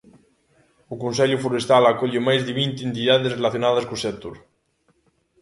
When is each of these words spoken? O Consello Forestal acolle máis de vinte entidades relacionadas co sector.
O 0.93 0.95
Consello 1.03 1.41
Forestal 1.45 1.83
acolle 1.87 2.21
máis 2.27 2.41
de 2.47 2.53
vinte 2.61 2.79
entidades 2.89 3.35
relacionadas 3.37 3.87
co 3.89 4.03
sector. 4.05 4.35